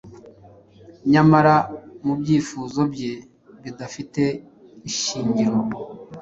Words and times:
nyamara 1.11 1.55
mubyifuzo 2.05 2.81
bye 2.93 3.13
bidafite 3.63 4.23
ishingiro 4.89 5.57